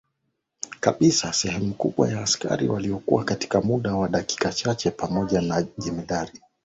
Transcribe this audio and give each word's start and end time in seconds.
kabisa 0.79 1.33
Sehemu 1.33 1.73
kubwa 1.73 2.09
ya 2.09 2.21
askari 2.21 2.67
waliuawa 2.67 3.23
katika 3.25 3.61
muda 3.61 3.95
wa 3.95 4.09
dakika 4.09 4.53
chache 4.53 4.91
pamoja 4.91 5.41
na 5.41 5.63
jemadari 5.77 6.41